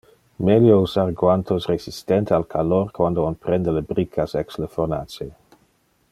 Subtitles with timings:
[0.45, 5.29] Melio usar guantos resistente al calor quando on prende le briccas ex le fornace.